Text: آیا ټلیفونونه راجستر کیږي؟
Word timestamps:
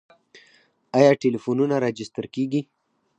آیا 0.97 1.11
ټلیفونونه 1.21 1.75
راجستر 1.85 2.25
کیږي؟ 2.35 2.61